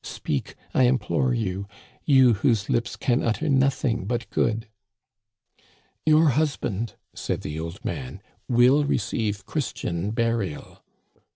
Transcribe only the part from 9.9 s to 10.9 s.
burial."